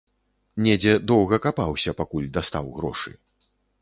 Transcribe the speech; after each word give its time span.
Недзе 0.67 0.93
доўга 1.11 1.39
капаўся, 1.45 1.95
пакуль 1.99 2.31
дастаў 2.39 2.65
грошы. 2.79 3.11